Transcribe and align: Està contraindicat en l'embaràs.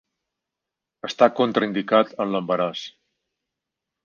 Està 1.09 1.27
contraindicat 1.41 2.17
en 2.25 2.35
l'embaràs. 2.37 2.89